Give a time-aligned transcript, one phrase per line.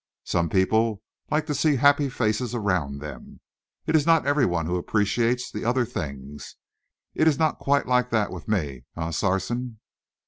[0.23, 3.39] Some people like to see happy faces around them.
[3.85, 6.55] It is not every one who appreciates the other things.
[7.13, 9.79] It is not quite like that with me, eh, Sarson?"